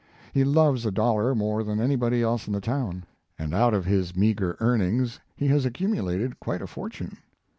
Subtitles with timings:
[0.33, 3.03] He loves a dollar more than anybody else in the town,
[3.37, 7.17] and out of his meagre earnings he has accumulated quite a fortune.